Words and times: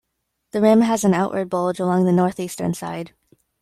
The 0.53 0.61
rim 0.61 0.81
has 0.81 1.03
an 1.03 1.13
outward 1.13 1.47
bulge 1.51 1.79
along 1.79 2.05
the 2.05 2.11
northeastern 2.11 2.73
side. 2.73 3.13